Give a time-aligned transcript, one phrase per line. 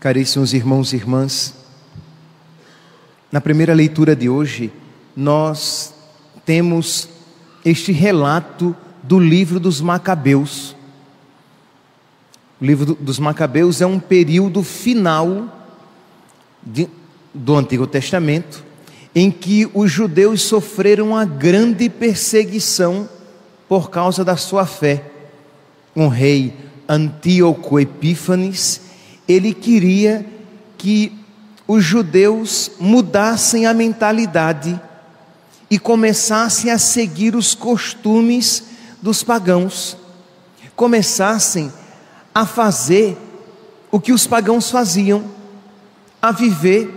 [0.00, 1.54] Caríssimos irmãos e irmãs,
[3.32, 4.72] na primeira leitura de hoje,
[5.16, 5.92] nós
[6.46, 7.08] temos
[7.64, 10.76] este relato do livro dos Macabeus.
[12.60, 15.52] O livro dos Macabeus é um período final
[16.62, 16.88] de,
[17.34, 18.64] do Antigo Testamento
[19.12, 23.08] em que os judeus sofreram uma grande perseguição
[23.68, 25.10] por causa da sua fé.
[25.96, 26.54] Um rei
[26.88, 28.87] Antíoco Epífanes
[29.28, 30.26] ele queria
[30.78, 31.12] que
[31.66, 34.80] os judeus mudassem a mentalidade
[35.70, 38.64] e começassem a seguir os costumes
[39.02, 39.96] dos pagãos,
[40.74, 41.70] começassem
[42.34, 43.18] a fazer
[43.90, 45.24] o que os pagãos faziam,
[46.22, 46.94] a viver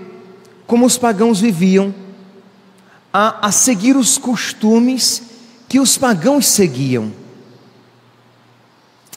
[0.66, 1.93] como os pagãos viviam,
[3.12, 5.23] a, a seguir os costumes
[5.68, 7.12] que os pagãos seguiam.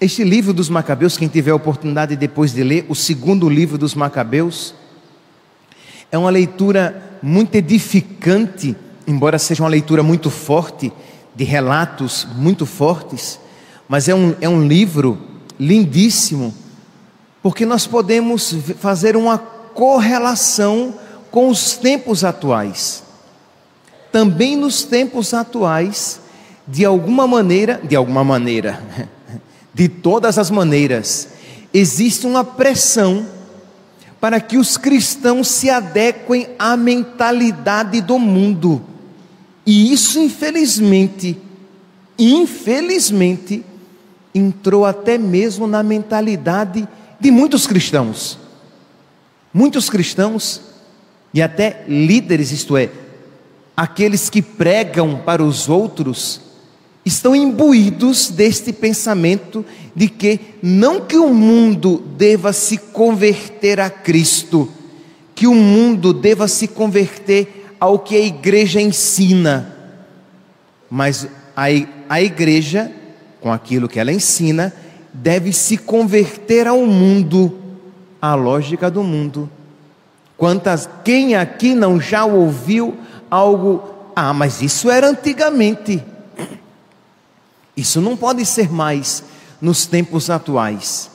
[0.05, 3.95] Este livro dos Macabeus, quem tiver a oportunidade depois de ler, o segundo livro dos
[3.95, 4.75] Macabeus,
[6.13, 10.93] é uma leitura muito edificante, embora seja uma leitura muito forte,
[11.35, 13.41] de relatos muito fortes,
[13.89, 15.19] mas é um, é um livro
[15.59, 16.55] lindíssimo,
[17.43, 20.97] porque nós podemos fazer uma correlação
[21.31, 23.03] com os tempos atuais.
[24.13, 26.21] Também nos tempos atuais,
[26.69, 28.83] de alguma maneira, de alguma maneira,
[29.75, 31.29] de todas as maneiras,
[31.73, 33.27] existe uma pressão
[34.21, 38.83] para que os cristãos se adequem à mentalidade do mundo.
[39.67, 41.37] E isso, infelizmente,
[42.19, 43.65] infelizmente,
[44.35, 46.89] entrou até mesmo na mentalidade
[47.21, 48.39] de muitos cristãos.
[49.53, 50.61] Muitos cristãos
[51.33, 52.91] e até líderes, isto é,
[53.77, 56.41] aqueles que pregam para os outros,
[57.05, 64.69] estão imbuídos deste pensamento de que não que o mundo deva se converter a Cristo,
[65.35, 69.77] que o mundo deva se converter ao que a igreja ensina,
[70.91, 71.65] mas a,
[72.09, 72.91] a igreja,
[73.41, 74.73] com aquilo que ela ensina,
[75.13, 77.59] deve se converter ao mundo,
[78.21, 79.51] à lógica do mundo.
[80.37, 82.95] Quantas, quem aqui não já ouviu
[83.31, 83.83] algo?
[84.17, 86.03] Ah, mas isso era antigamente.
[87.77, 89.23] Isso não pode ser mais
[89.61, 91.11] nos tempos atuais.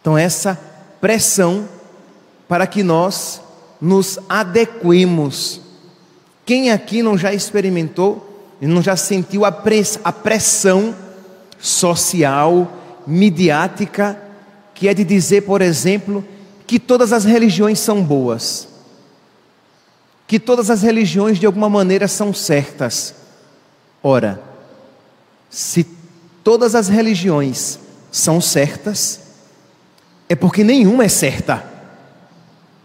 [0.00, 0.58] Então, essa
[1.00, 1.68] pressão
[2.48, 3.40] para que nós
[3.80, 5.60] nos adequemos.
[6.44, 10.94] Quem aqui não já experimentou e não já sentiu a pressão
[11.58, 12.70] social,
[13.06, 14.20] midiática,
[14.74, 16.24] que é de dizer, por exemplo,
[16.66, 18.68] que todas as religiões são boas,
[20.26, 23.14] que todas as religiões de alguma maneira são certas.
[24.02, 24.42] Ora,
[25.50, 25.86] se
[26.42, 27.78] todas as religiões
[28.10, 29.20] são certas,
[30.28, 31.64] é porque nenhuma é certa.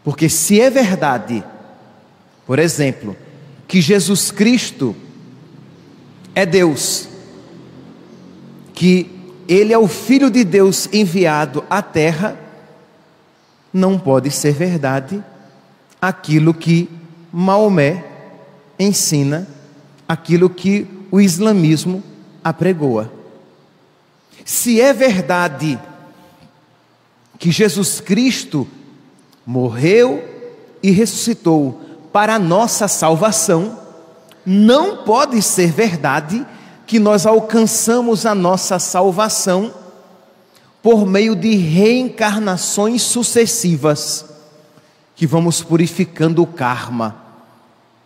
[0.04, 1.44] Porque se é verdade,
[2.46, 3.16] por exemplo,
[3.68, 4.96] que Jesus Cristo
[6.34, 7.08] é Deus,
[8.74, 9.10] que
[9.48, 12.38] Ele é o Filho de Deus enviado à terra,
[13.72, 15.24] não pode ser verdade
[16.02, 16.90] aquilo que
[17.32, 18.04] Maomé
[18.78, 19.48] ensina,
[20.08, 22.04] aquilo que o islamismo
[22.44, 23.12] apregoa.
[24.46, 25.80] Se é verdade
[27.38, 28.68] que Jesus Cristo
[29.46, 30.24] morreu
[30.82, 31.82] e ressuscitou
[32.12, 33.80] para a nossa salvação,
[34.46, 36.46] não pode ser verdade
[36.86, 39.74] que nós alcançamos a nossa salvação
[40.82, 44.26] por meio de reencarnações sucessivas,
[45.16, 47.16] que vamos purificando o karma.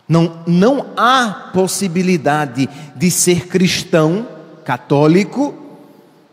[0.08, 4.26] Não, não há possibilidade de ser cristão,
[4.64, 5.54] católico,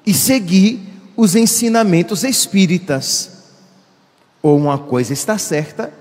[0.06, 0.80] e seguir
[1.16, 3.32] os ensinamentos espíritas.
[4.42, 5.92] Ou uma coisa está certa,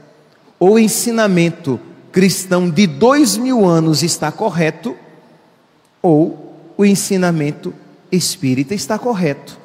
[0.59, 4.95] ou o ensinamento cristão de dois mil anos está correto,
[6.03, 7.73] ou o ensinamento
[8.11, 9.59] espírita está correto.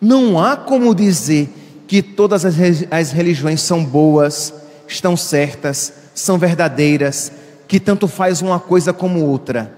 [0.00, 1.48] Não há como dizer
[1.86, 4.52] que todas as religiões são boas,
[4.88, 7.30] estão certas, são verdadeiras,
[7.72, 9.74] que tanto faz uma coisa como outra.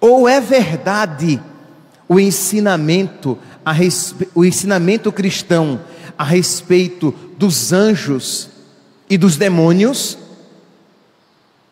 [0.00, 1.38] Ou é verdade
[2.08, 4.26] o ensinamento, respe...
[4.34, 5.82] o ensinamento cristão
[6.16, 8.48] a respeito dos anjos
[9.06, 10.16] e dos demônios,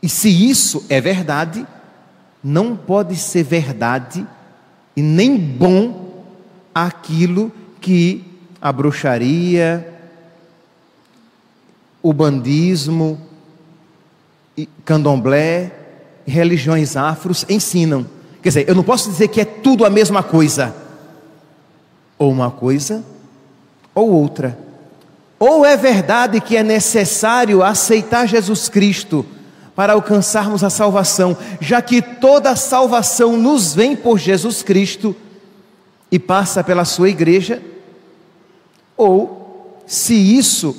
[0.02, 1.66] e se isso é verdade,
[2.44, 4.26] não pode ser verdade
[4.94, 6.26] e nem bom
[6.74, 7.50] aquilo
[7.80, 8.22] que
[8.60, 9.94] a bruxaria,
[12.02, 13.29] o bandismo,
[14.84, 15.72] candomblé,
[16.26, 18.06] religiões afros ensinam.
[18.42, 20.74] Quer dizer, eu não posso dizer que é tudo a mesma coisa.
[22.18, 23.04] Ou uma coisa,
[23.94, 24.58] ou outra.
[25.38, 29.24] Ou é verdade que é necessário aceitar Jesus Cristo
[29.74, 35.16] para alcançarmos a salvação, já que toda a salvação nos vem por Jesus Cristo
[36.12, 37.62] e passa pela sua igreja?
[38.96, 40.76] Ou, se isso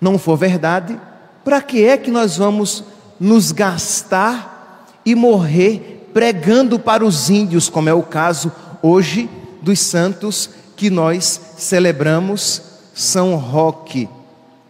[0.00, 0.98] não for verdade,
[1.44, 2.84] para que é que nós vamos
[3.18, 8.52] nos gastar e morrer pregando para os índios, como é o caso
[8.82, 9.28] hoje
[9.62, 12.62] dos santos que nós celebramos,
[12.94, 14.08] São Roque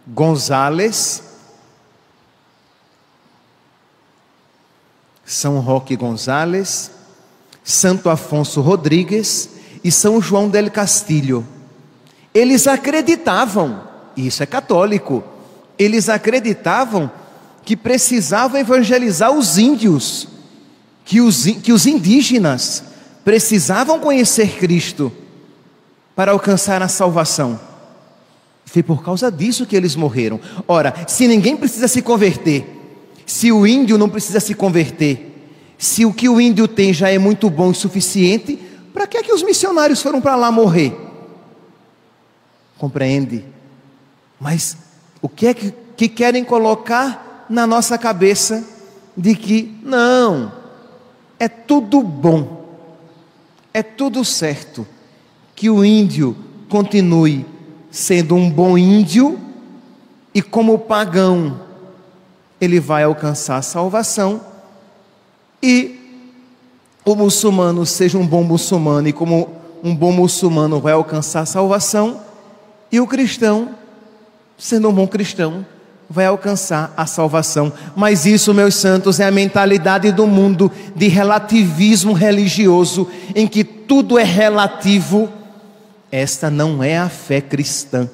[0.07, 1.23] Gonzales,
[5.25, 6.91] São Roque Gonzales,
[7.63, 9.49] Santo Afonso Rodrigues
[9.83, 11.45] e São João del Castilho.
[12.33, 13.81] Eles acreditavam,
[14.15, 15.23] isso é católico,
[15.77, 17.11] eles acreditavam
[17.63, 20.27] que precisavam evangelizar os índios,
[21.05, 22.83] que os, que os indígenas
[23.23, 25.11] precisavam conhecer Cristo
[26.15, 27.59] para alcançar a salvação.
[28.65, 30.39] Foi por causa disso que eles morreram.
[30.67, 32.65] Ora, se ninguém precisa se converter,
[33.25, 35.27] se o índio não precisa se converter,
[35.77, 38.57] se o que o índio tem já é muito bom e suficiente,
[38.93, 40.95] para que é que os missionários foram para lá morrer?
[42.77, 43.43] Compreende?
[44.39, 44.77] Mas
[45.21, 48.63] o que é que, que querem colocar na nossa cabeça
[49.15, 50.51] de que não,
[51.37, 52.65] é tudo bom,
[53.73, 54.87] é tudo certo,
[55.55, 56.35] que o índio
[56.69, 57.45] continue
[57.91, 59.39] sendo um bom índio
[60.33, 61.59] e como pagão
[62.59, 64.41] ele vai alcançar a salvação
[65.61, 65.99] e
[67.03, 69.49] o muçulmano seja um bom muçulmano e como
[69.83, 72.21] um bom muçulmano vai alcançar a salvação
[72.91, 73.75] e o cristão
[74.61, 75.65] sendo um bom cristão
[76.07, 77.73] vai alcançar a salvação.
[77.95, 84.19] Mas isso, meus santos, é a mentalidade do mundo de relativismo religioso, em que tudo
[84.19, 85.29] é relativo.
[86.11, 88.07] Esta não é a fé cristã.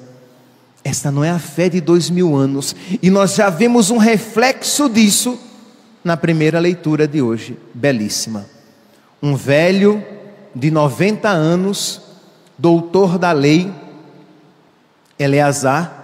[0.82, 2.74] Esta não é a fé de dois mil anos.
[3.02, 5.38] E nós já vemos um reflexo disso
[6.02, 8.46] na primeira leitura de hoje, belíssima.
[9.22, 10.02] Um velho
[10.54, 12.00] de 90 anos,
[12.56, 13.70] doutor da lei,
[15.18, 15.97] Eleazar,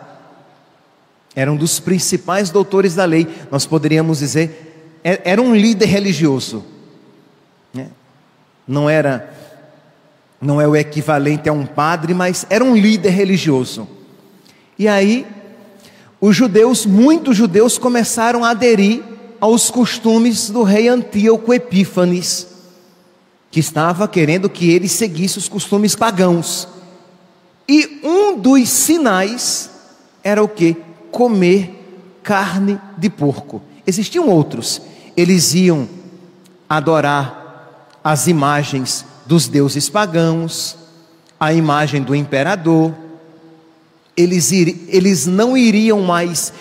[1.35, 6.65] era um dos principais doutores da lei, nós poderíamos dizer, é, era um líder religioso.
[7.73, 7.89] Né?
[8.67, 9.35] Não era,
[10.41, 13.89] não é o equivalente a um padre, mas era um líder religioso.
[14.79, 15.27] E aí,
[16.21, 19.03] os judeus, muitos judeus começaram a aderir
[19.41, 22.47] aos costumes do rei Antíoco Epífanes,
[23.51, 26.67] que estava querendo que ele seguisse os costumes pagãos.
[27.69, 29.71] E um dos sinais
[30.23, 30.77] era o que?
[31.15, 33.63] Comer carne de porco.
[33.87, 34.83] Existiam outros.
[35.17, 35.89] Eles iam
[36.69, 40.77] adorar as imagens dos deuses pagãos,
[41.39, 42.93] a imagem do imperador,
[44.17, 46.53] eles, ir, eles não iriam mais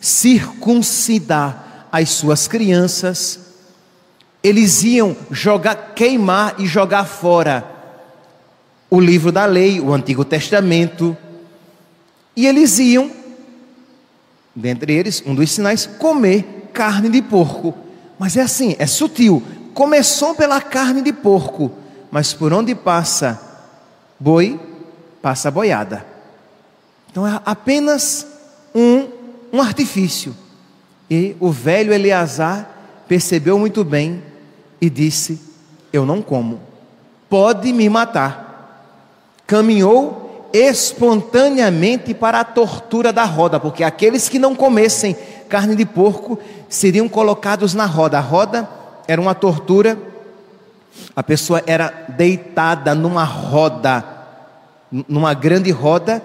[0.00, 3.40] circuncidar as suas crianças,
[4.42, 7.76] eles iam jogar, queimar e jogar fora
[8.88, 11.16] o livro da lei, o Antigo Testamento,
[12.34, 13.10] e eles iam,
[14.58, 17.74] dentre eles, um dos sinais, comer carne de porco.
[18.18, 19.42] Mas é assim, é sutil.
[19.72, 21.70] Começou pela carne de porco,
[22.10, 23.40] mas por onde passa
[24.18, 24.58] boi,
[25.22, 26.04] passa boiada.
[27.10, 28.26] Então é apenas
[28.74, 29.08] um,
[29.52, 30.34] um artifício.
[31.08, 32.68] E o velho Eleazar
[33.06, 34.22] percebeu muito bem
[34.80, 35.40] e disse:
[35.92, 36.60] Eu não como,
[37.30, 38.48] pode me matar.
[39.46, 45.16] Caminhou espontaneamente para a tortura da roda, porque aqueles que não comessem
[45.48, 46.38] carne de porco
[46.68, 48.18] seriam colocados na roda.
[48.18, 48.68] A roda
[49.06, 49.98] era uma tortura,
[51.14, 54.04] a pessoa era deitada numa roda,
[54.90, 56.22] numa grande roda,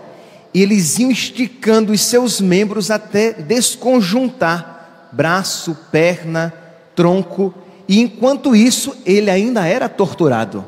[0.53, 4.73] e eles iam esticando os seus membros até desconjuntar
[5.11, 6.51] braço, perna,
[6.95, 7.53] tronco,
[7.87, 10.65] e enquanto isso ele ainda era torturado.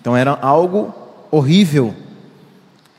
[0.00, 0.92] Então era algo
[1.30, 1.94] horrível.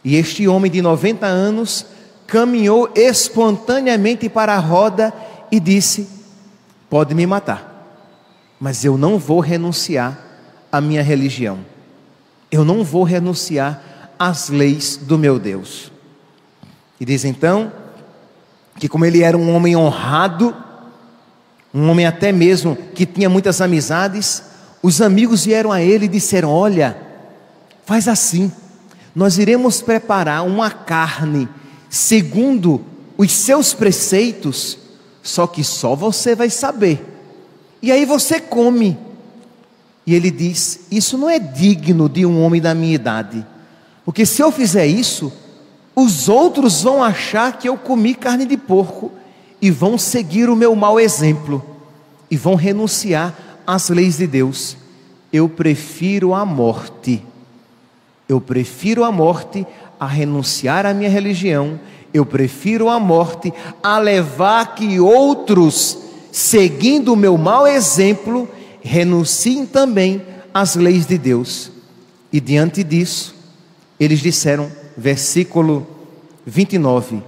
[0.04, 1.86] E este homem de 90 anos
[2.28, 5.14] caminhou espontaneamente para a roda
[5.52, 6.08] e disse:
[6.90, 7.88] Pode me matar,
[8.60, 10.20] mas eu não vou renunciar
[10.72, 11.60] à minha religião.
[12.52, 13.82] Eu não vou renunciar
[14.20, 15.92] as leis do meu Deus.
[17.00, 17.72] E diz então
[18.80, 20.56] que, como ele era um homem honrado,
[21.74, 24.44] um homem até mesmo que tinha muitas amizades,
[24.82, 26.98] os amigos vieram a ele e disseram: Olha,
[27.86, 28.52] faz assim,
[29.16, 31.48] nós iremos preparar uma carne
[31.90, 32.82] segundo
[33.18, 34.78] os seus preceitos,
[35.22, 37.06] só que só você vai saber.
[37.82, 38.98] E aí você come.
[40.06, 43.46] E ele diz: Isso não é digno de um homem da minha idade.
[44.04, 45.32] Porque se eu fizer isso,
[45.96, 49.12] os outros vão achar que eu comi carne de porco
[49.62, 51.64] e vão seguir o meu mau exemplo
[52.30, 53.34] e vão renunciar
[53.66, 54.76] às leis de Deus.
[55.32, 57.24] Eu prefiro a morte.
[58.34, 59.64] Eu prefiro a morte
[60.00, 61.80] a renunciar à minha religião.
[62.12, 66.00] Eu prefiro a morte a levar que outros,
[66.32, 68.50] seguindo o meu mau exemplo,
[68.82, 70.20] renunciem também
[70.52, 71.72] às leis de Deus.
[72.32, 73.36] E diante disso,
[74.00, 75.86] eles disseram: versículo
[76.44, 77.22] 29.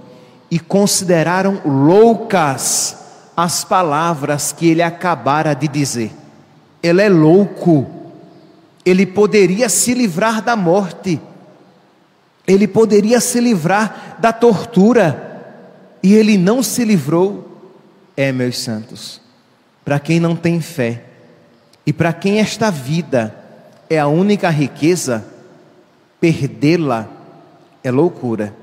[0.50, 2.96] E consideraram loucas
[3.36, 6.10] as palavras que ele acabara de dizer.
[6.82, 7.95] Ele é louco,
[8.86, 11.20] ele poderia se livrar da morte,
[12.46, 15.24] ele poderia se livrar da tortura,
[16.00, 17.44] e ele não se livrou.
[18.16, 19.20] É, meus santos,
[19.84, 21.02] para quem não tem fé,
[21.84, 23.34] e para quem esta vida
[23.90, 25.26] é a única riqueza,
[26.20, 27.08] perdê-la
[27.82, 28.54] é loucura.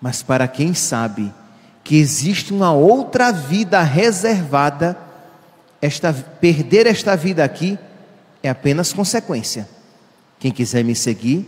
[0.00, 1.32] Mas para quem sabe
[1.82, 4.96] que existe uma outra vida reservada,
[5.82, 7.78] esta, perder esta vida aqui
[8.42, 9.68] é apenas consequência.
[10.38, 11.46] Quem quiser me seguir,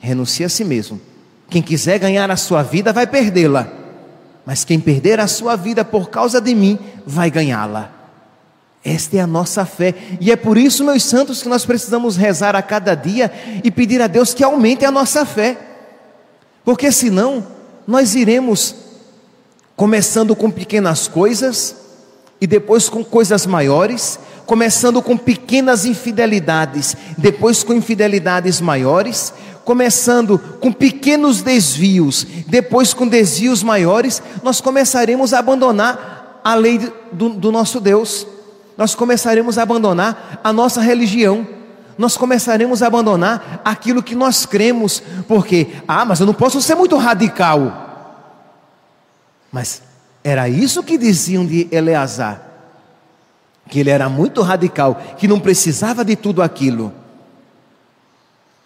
[0.00, 1.00] renuncie a si mesmo.
[1.48, 3.68] Quem quiser ganhar a sua vida, vai perdê-la.
[4.44, 7.92] Mas quem perder a sua vida por causa de mim, vai ganhá-la.
[8.84, 12.56] Esta é a nossa fé, e é por isso, meus santos, que nós precisamos rezar
[12.56, 13.30] a cada dia
[13.62, 15.56] e pedir a Deus que aumente a nossa fé,
[16.64, 17.46] porque senão
[17.86, 18.74] nós iremos
[19.76, 21.76] começando com pequenas coisas
[22.40, 29.32] e depois com coisas maiores, começando com pequenas infidelidades, depois com infidelidades maiores,
[29.64, 36.78] começando com pequenos desvios, depois com desvios maiores, nós começaremos a abandonar a lei
[37.12, 38.26] do, do nosso Deus.
[38.76, 41.46] Nós começaremos a abandonar a nossa religião,
[41.96, 46.74] nós começaremos a abandonar aquilo que nós cremos, porque, ah, mas eu não posso ser
[46.74, 47.90] muito radical.
[49.52, 49.82] Mas
[50.24, 52.40] era isso que diziam de Eleazar,
[53.72, 56.92] que ele era muito radical, que não precisava de tudo aquilo.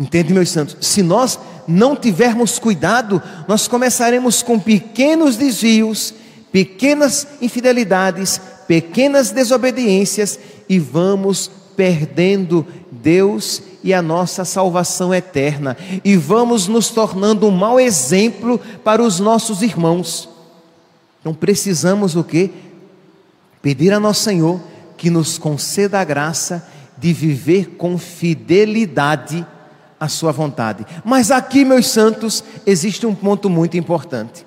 [0.00, 0.76] Entende, meus santos?
[0.80, 6.12] Se nós não tivermos cuidado, nós começaremos com pequenos desvios,
[6.50, 16.66] pequenas infidelidades, pequenas desobediências e vamos perdendo Deus e a nossa salvação eterna, e vamos
[16.66, 20.28] nos tornando um mau exemplo para os nossos irmãos.
[21.20, 22.50] Então precisamos o que?
[23.62, 24.60] Pedir a nosso Senhor
[24.96, 29.46] que nos conceda a graça de viver com fidelidade
[29.98, 30.86] a sua vontade.
[31.04, 34.46] Mas aqui, meus santos, existe um ponto muito importante.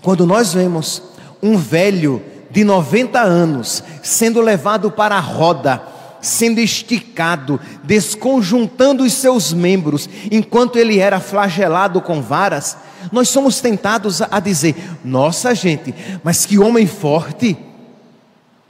[0.00, 1.02] Quando nós vemos
[1.42, 5.82] um velho de 90 anos, sendo levado para a roda,
[6.20, 12.76] sendo esticado, desconjuntando os seus membros, enquanto ele era flagelado com varas,
[13.10, 17.56] nós somos tentados a dizer: nossa gente, mas que homem forte!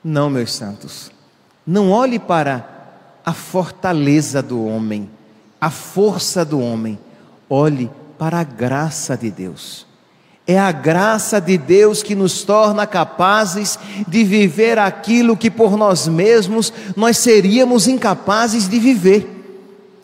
[0.05, 1.11] Não, meus santos,
[1.67, 2.69] não olhe para
[3.25, 5.09] a fortaleza do homem,
[5.61, 6.99] a força do homem,
[7.49, 9.87] olhe para a graça de Deus.
[10.45, 13.79] É a graça de Deus que nos torna capazes
[14.09, 19.29] de viver aquilo que por nós mesmos nós seríamos incapazes de viver.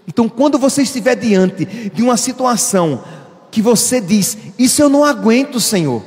[0.06, 3.02] Então, quando você estiver diante de uma situação
[3.50, 6.02] que você diz: Isso eu não aguento, Senhor,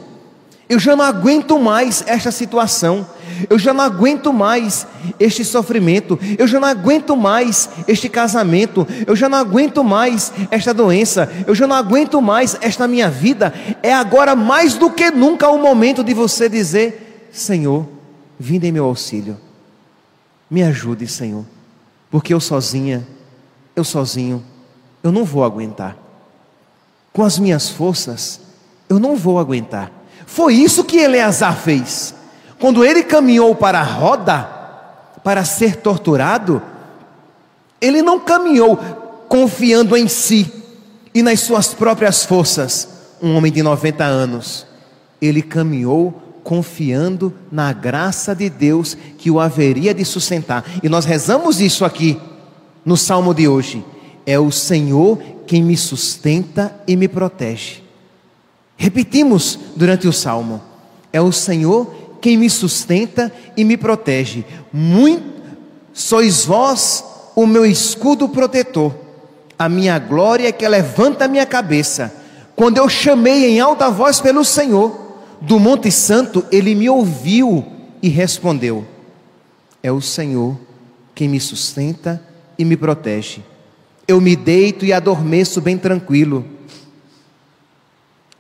[0.71, 3.05] eu já não aguento mais esta situação,
[3.49, 4.87] eu já não aguento mais
[5.19, 10.73] este sofrimento, eu já não aguento mais este casamento, eu já não aguento mais esta
[10.73, 13.53] doença, eu já não aguento mais esta minha vida.
[13.83, 17.85] É agora mais do que nunca o momento de você dizer: Senhor,
[18.39, 19.37] vinde em meu auxílio,
[20.49, 21.43] me ajude, Senhor,
[22.09, 23.05] porque eu sozinha,
[23.75, 24.41] eu sozinho,
[25.03, 25.97] eu não vou aguentar.
[27.11, 28.39] Com as minhas forças,
[28.87, 29.91] eu não vou aguentar.
[30.33, 32.15] Foi isso que Eleazar fez.
[32.57, 34.43] Quando ele caminhou para a roda,
[35.21, 36.61] para ser torturado,
[37.81, 38.77] ele não caminhou
[39.27, 40.49] confiando em si
[41.13, 42.87] e nas suas próprias forças,
[43.21, 44.65] um homem de 90 anos.
[45.21, 46.13] Ele caminhou
[46.45, 50.63] confiando na graça de Deus que o haveria de sustentar.
[50.81, 52.17] E nós rezamos isso aqui
[52.85, 53.83] no salmo de hoje.
[54.25, 57.80] É o Senhor quem me sustenta e me protege.
[58.81, 60.59] Repetimos durante o salmo:
[61.13, 64.43] É o Senhor quem me sustenta e me protege.
[64.73, 65.23] Muito
[65.93, 67.03] sois vós
[67.35, 68.91] o meu escudo protetor,
[69.57, 72.11] a minha glória que levanta a minha cabeça.
[72.55, 74.99] Quando eu chamei em alta voz pelo Senhor,
[75.39, 77.63] do Monte Santo, ele me ouviu
[78.01, 78.83] e respondeu:
[79.83, 80.57] É o Senhor
[81.13, 82.19] quem me sustenta
[82.57, 83.43] e me protege.
[84.07, 86.43] Eu me deito e adormeço bem tranquilo,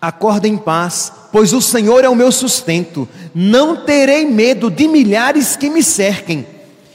[0.01, 3.07] Acorda em paz, pois o Senhor é o meu sustento.
[3.35, 6.45] Não terei medo de milhares que me cerquem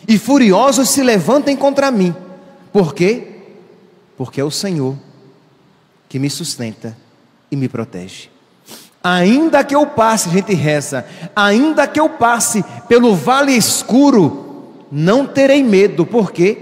[0.09, 2.15] e furiosos se levantem contra mim.
[2.73, 3.29] Por quê?
[4.17, 4.97] Porque é o Senhor
[6.09, 6.97] que me sustenta
[7.51, 8.29] e me protege.
[9.03, 15.27] Ainda que eu passe, a gente reza, ainda que eu passe pelo vale escuro, não
[15.27, 16.59] terei medo, porque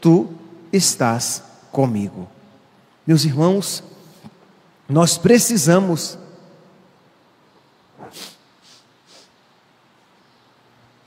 [0.00, 0.28] tu
[0.72, 2.28] estás comigo.
[3.06, 3.84] Meus irmãos,
[4.88, 6.16] nós precisamos,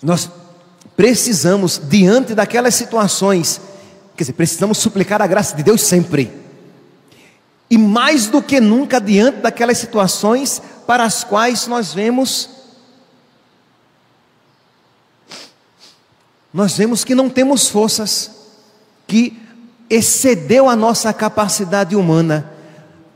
[0.04, 0.30] nós
[0.98, 3.62] precisamos, diante daquelas situações,
[4.18, 6.30] quer dizer, precisamos suplicar a graça de Deus sempre.
[7.70, 12.50] E mais do que nunca, diante daquelas situações para as quais nós vemos,
[16.54, 18.32] nós vemos que não temos forças,
[19.08, 19.42] que
[19.90, 22.59] excedeu a nossa capacidade humana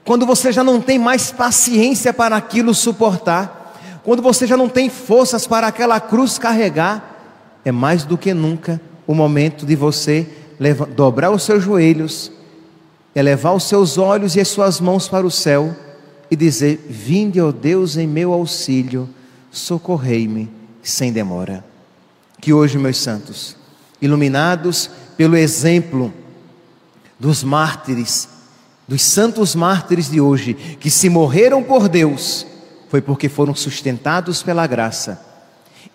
[0.06, 4.90] quando você já não tem mais paciência para aquilo suportar, quando você já não tem
[4.90, 10.28] forças para aquela cruz carregar, é mais do que nunca o momento de você
[10.96, 12.32] dobrar os seus joelhos,
[13.16, 15.74] elevar os seus olhos e as suas mãos para o céu
[16.30, 19.10] e dizer: Vinde, ó Deus, em meu auxílio,
[19.52, 20.50] socorrei-me
[20.82, 21.64] sem demora.
[22.42, 23.56] Que hoje, meus santos,
[24.02, 26.14] iluminados pelo exemplo
[27.18, 28.28] dos mártires,
[28.88, 32.46] dos santos mártires de hoje, que se morreram por Deus,
[32.90, 35.22] foi porque foram sustentados pela graça,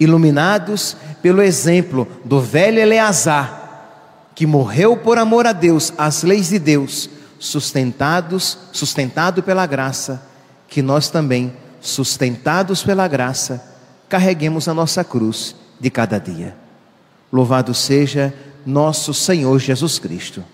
[0.00, 6.58] iluminados pelo exemplo do velho Eleazar, que morreu por amor a Deus, às leis de
[6.58, 10.22] Deus, sustentados, sustentado pela graça,
[10.68, 13.64] que nós também, sustentados pela graça,
[14.08, 16.56] carreguemos a nossa cruz de cada dia.
[17.32, 20.44] Louvado seja nosso Senhor Jesus Cristo.